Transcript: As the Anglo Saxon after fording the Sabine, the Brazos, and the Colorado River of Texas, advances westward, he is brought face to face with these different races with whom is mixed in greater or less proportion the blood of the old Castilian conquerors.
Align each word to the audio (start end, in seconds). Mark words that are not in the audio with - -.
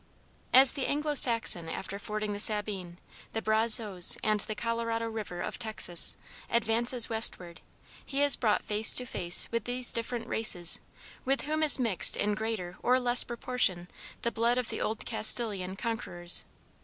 As 0.51 0.73
the 0.73 0.87
Anglo 0.87 1.13
Saxon 1.13 1.69
after 1.69 1.99
fording 1.99 2.33
the 2.33 2.39
Sabine, 2.39 2.97
the 3.33 3.41
Brazos, 3.43 4.17
and 4.23 4.39
the 4.39 4.55
Colorado 4.55 5.07
River 5.07 5.41
of 5.41 5.59
Texas, 5.59 6.17
advances 6.49 7.07
westward, 7.07 7.61
he 8.03 8.23
is 8.23 8.35
brought 8.35 8.63
face 8.63 8.93
to 8.93 9.05
face 9.05 9.47
with 9.51 9.65
these 9.65 9.93
different 9.93 10.25
races 10.27 10.81
with 11.23 11.41
whom 11.41 11.61
is 11.61 11.77
mixed 11.77 12.17
in 12.17 12.33
greater 12.33 12.77
or 12.81 12.99
less 12.99 13.23
proportion 13.23 13.87
the 14.23 14.31
blood 14.31 14.57
of 14.57 14.69
the 14.69 14.81
old 14.81 15.05
Castilian 15.05 15.75
conquerors. 15.75 16.45